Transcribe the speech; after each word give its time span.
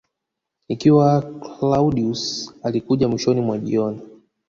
Ikiwa 0.69 1.21
Claudius 1.43 2.53
alikuja 2.63 3.07
mwishoni 3.07 3.41
mwa 3.41 3.57
jioni 3.57 4.01